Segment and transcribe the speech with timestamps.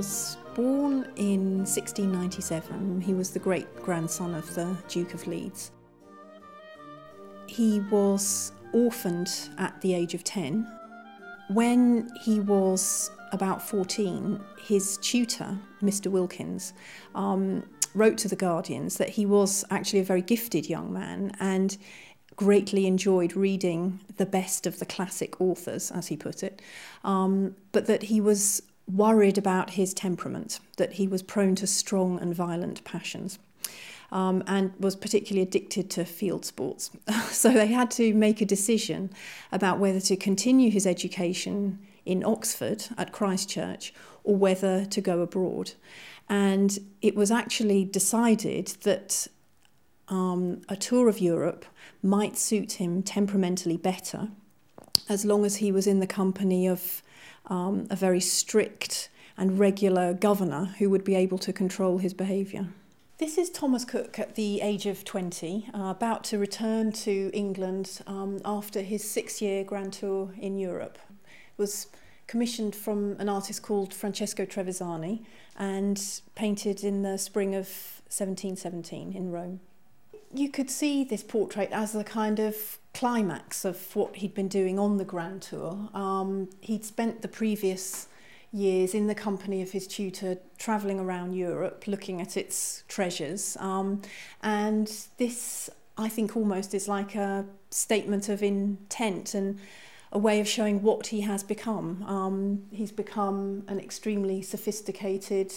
[0.00, 3.02] was born in 1697.
[3.02, 5.72] He was the great grandson of the Duke of Leeds.
[7.46, 10.66] He was orphaned at the age of 10.
[11.50, 16.10] When he was about 14, his tutor, Mr.
[16.10, 16.72] Wilkins,
[17.14, 21.76] um, wrote to the Guardians that he was actually a very gifted young man and
[22.36, 26.62] greatly enjoyed reading the best of the classic authors, as he put it,
[27.04, 28.62] um, but that he was
[28.92, 33.38] worried about his temperament, that he was prone to strong and violent passions.
[34.12, 36.90] Um, and was particularly addicted to field sports.
[37.30, 39.10] so they had to make a decision
[39.52, 45.20] about whether to continue his education in Oxford at Christ Church or whether to go
[45.20, 45.74] abroad.
[46.28, 49.28] And it was actually decided that
[50.08, 51.64] um, a tour of Europe
[52.02, 54.28] might suit him temperamentally better
[55.08, 57.02] as long as he was in the company of
[57.46, 62.68] um, a very strict and regular governor who would be able to control his behaviour.
[63.18, 68.00] This is Thomas Coke at the age of 20, uh, about to return to England
[68.06, 70.98] um, after his six year grand tour in Europe.
[71.26, 71.88] It was
[72.26, 75.24] commissioned from an artist called Francesco Trevisani
[75.56, 77.66] and painted in the spring of
[78.08, 79.60] 1717 in Rome.
[80.32, 84.78] You could see this portrait as a kind of climax of what he'd been doing
[84.78, 85.88] on the Grand Tour.
[85.92, 88.06] Um, he'd spent the previous
[88.52, 93.56] years in the company of his tutor travelling around Europe looking at its treasures.
[93.60, 94.02] Um,
[94.42, 99.58] and this, I think, almost is like a statement of intent and
[100.12, 102.02] a way of showing what he has become.
[102.02, 105.52] Um, he's become an extremely sophisticated,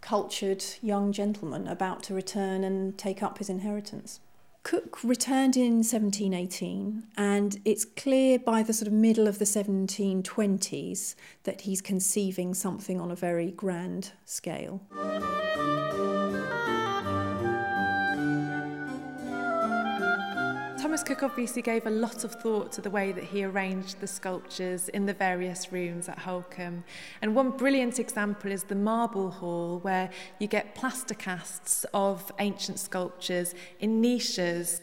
[0.00, 4.20] cultured young gentleman about to return and take up his inheritance.
[4.64, 11.14] Coke returned in 1718, and it's clear by the sort of middle of the 1720s
[11.44, 14.82] that he's conceiving something on a very grand scale.
[21.08, 24.90] Cook obviously gave a lot of thought to the way that he arranged the sculptures
[24.90, 26.84] in the various rooms at Holcombe.
[27.22, 32.78] And one brilliant example is the Marble Hall, where you get plaster casts of ancient
[32.78, 34.82] sculptures in niches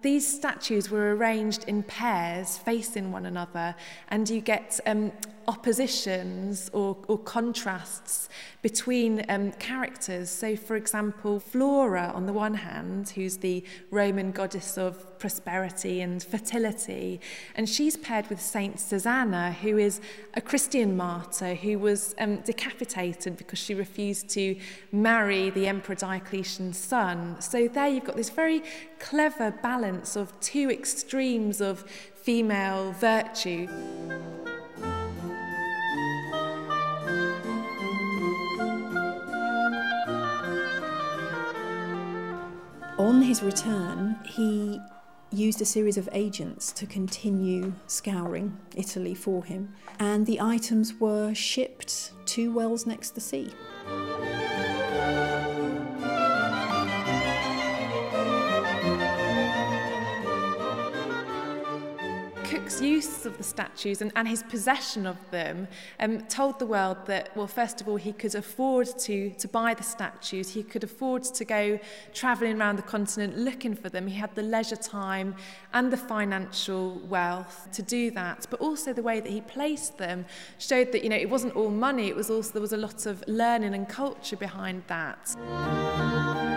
[0.00, 3.74] These statues were arranged in pairs facing one another,
[4.08, 5.10] and you get um,
[5.48, 8.28] oppositions or, or contrasts
[8.60, 10.28] between um, characters.
[10.28, 16.22] So, for example, Flora, on the one hand, who's the Roman goddess of prosperity and
[16.22, 17.20] fertility,
[17.54, 20.02] and she's paired with Saint Susanna, who is
[20.34, 24.54] a Christian martyr who was um, decapitated because she refused to
[24.92, 27.40] marry the Emperor Diocletian's son.
[27.40, 28.62] So, there you've got this very
[28.98, 33.66] clever balance of two extremes of female virtue.
[42.98, 44.80] On his return, he
[45.30, 51.32] used a series of agents to continue scouring Italy for him, and the items were
[51.32, 53.52] shipped to Wells next the sea.
[62.80, 65.68] Use of the statues and, and his possession of them
[66.00, 69.74] um, told the world that, well, first of all, he could afford to, to buy
[69.74, 70.50] the statues.
[70.50, 71.78] He could afford to go
[72.14, 74.06] travelling around the continent looking for them.
[74.06, 75.34] He had the leisure time
[75.72, 78.46] and the financial wealth to do that.
[78.50, 80.24] But also the way that he placed them
[80.58, 82.08] showed that, you know, it wasn't all money.
[82.08, 86.47] It was also, there was a lot of learning and culture behind that.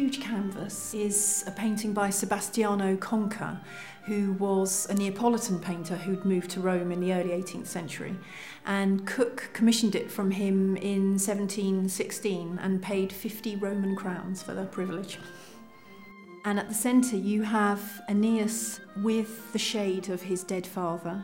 [0.00, 3.60] huge canvas is a painting by Sebastiano Conca,
[4.06, 8.16] who was a Neapolitan painter who'd moved to Rome in the early 18th century.
[8.64, 14.64] And Cook commissioned it from him in 1716 and paid 50 Roman crowns for the
[14.64, 15.18] privilege.
[16.46, 21.22] And at the centre, you have Aeneas with the shade of his dead father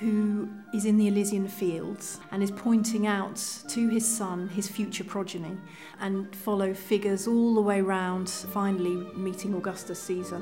[0.00, 3.36] who is in the Elysian fields and is pointing out
[3.68, 5.56] to his son his future progeny
[6.00, 10.40] and follow figures all the way round, finally meeting Augustus Caesar.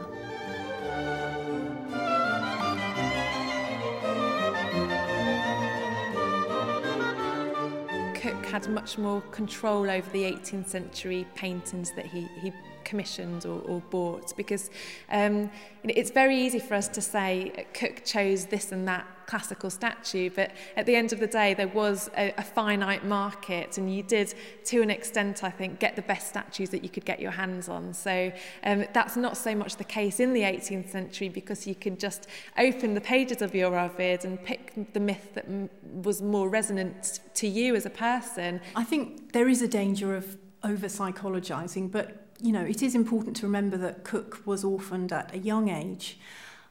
[8.15, 12.53] Coke had much more control over the 18th century paintings that he, he
[12.84, 14.70] commissioned or, or bought because
[15.10, 15.50] um,
[15.82, 19.06] you know, it's very easy for us to say uh, Cook chose this and that
[19.26, 23.78] classical statue but at the end of the day there was a, a finite market
[23.78, 24.34] and you did
[24.64, 27.69] to an extent I think get the best statues that you could get your hands
[27.69, 27.94] on.
[27.94, 28.32] So
[28.64, 32.26] um, that's not so much the case in the 18th century because you can just
[32.58, 35.46] open the pages of your Ovid and pick the myth that
[35.82, 38.60] was more resonant to you as a person.
[38.76, 43.36] I think there is a danger of over psychologizing but you know, it is important
[43.36, 46.19] to remember that Coke was orphaned at a young age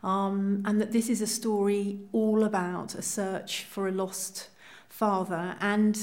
[0.03, 4.49] um, and that this is a story all about a search for a lost
[4.89, 5.99] father and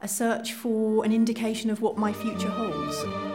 [0.00, 3.27] a search for an indication of what my future holds.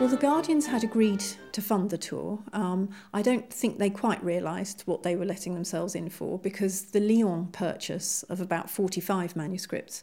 [0.00, 2.38] Well, the Guardians had agreed to fund the tour.
[2.54, 6.84] Um, I don't think they quite realised what they were letting themselves in for because
[6.84, 10.02] the Lyon purchase of about 45 manuscripts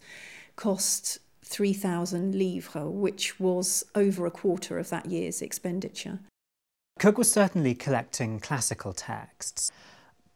[0.56, 6.20] cost 3,000 livres, which was over a quarter of that year's expenditure.
[7.00, 9.72] Coke was certainly collecting classical texts,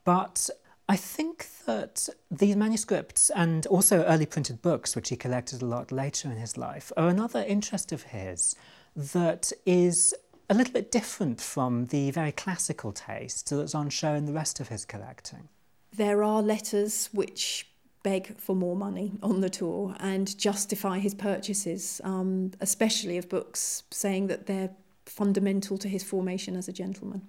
[0.03, 0.49] but
[0.89, 5.91] I think that these manuscripts and also early printed books, which he collected a lot
[5.91, 8.55] later in his life, are another interest of his
[8.95, 10.13] that is
[10.49, 14.59] a little bit different from the very classical taste that's on show in the rest
[14.59, 15.47] of his collecting.
[15.95, 17.67] There are letters which
[18.03, 23.83] beg for more money on the tour and justify his purchases, um, especially of books,
[23.91, 24.71] saying that they're
[25.05, 27.21] fundamental to his formation as a gentleman.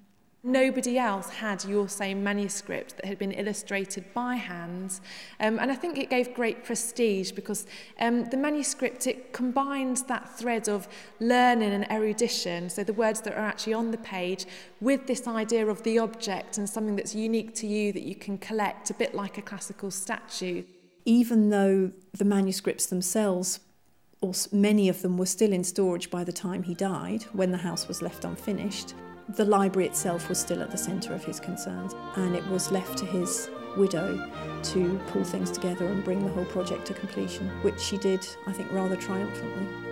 [0.45, 4.99] nobody else had your same manuscript that had been illustrated by hand.
[5.39, 7.67] Um, and I think it gave great prestige because
[8.01, 10.89] um, the manuscript, it combines that thread of
[11.21, 14.47] learning and erudition, so the words that are actually on the page,
[14.81, 18.37] with this idea of the object and something that's unique to you that you can
[18.39, 20.65] collect, a bit like a classical statue.
[21.05, 23.61] Even though the manuscripts themselves
[24.21, 27.59] or many of them were still in storage by the time he died, when the
[27.59, 28.95] house was left unfinished.
[29.37, 32.99] The library itself was still at the centre of his concerns, and it was left
[32.99, 33.49] to his
[33.79, 34.31] widow
[34.63, 38.53] to pull things together and bring the whole project to completion, which she did, I
[38.53, 39.92] think, rather triumphantly.